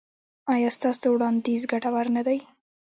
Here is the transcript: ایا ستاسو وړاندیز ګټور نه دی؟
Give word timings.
ایا 0.53 0.69
ستاسو 0.77 1.05
وړاندیز 1.13 1.61
ګټور 1.71 2.07
نه 2.15 2.21
دی؟ 2.27 2.39